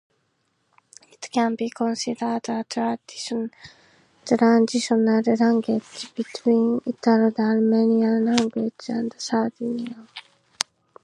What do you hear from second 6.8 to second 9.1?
Italo-Dalmatian languages